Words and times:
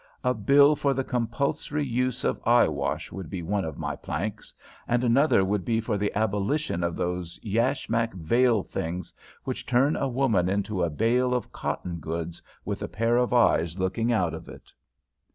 A 0.23 0.33
Bill 0.33 0.75
for 0.75 0.95
the 0.95 1.03
compulsory 1.03 1.85
use 1.85 2.23
of 2.23 2.41
eyewash 2.43 3.11
would 3.11 3.29
be 3.29 3.43
one 3.43 3.63
of 3.63 3.77
my 3.77 3.95
planks, 3.95 4.51
and 4.87 5.03
another 5.03 5.45
would 5.45 5.63
be 5.63 5.79
for 5.79 5.95
the 5.95 6.11
abolition 6.17 6.83
of 6.83 6.95
those 6.95 7.39
Yashmak 7.43 8.11
veil 8.15 8.63
things 8.63 9.13
which 9.43 9.63
turn 9.63 9.95
a 9.95 10.07
woman 10.09 10.49
into 10.49 10.81
a 10.81 10.89
bale 10.89 11.35
of 11.35 11.51
cotton 11.51 11.99
goods 11.99 12.41
with 12.65 12.81
a 12.81 12.87
pair 12.87 13.17
of 13.17 13.31
eyes 13.31 13.77
looking 13.77 14.11
out 14.11 14.33
of 14.33 14.49
it." 14.49 14.73